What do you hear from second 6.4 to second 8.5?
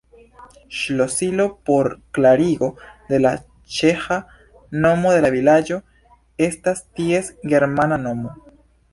estas ties germana nomo.